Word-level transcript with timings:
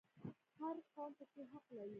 هر 0.59 0.75
قوم 0.95 1.11
پکې 1.19 1.41
حق 1.51 1.67
لري 1.77 1.89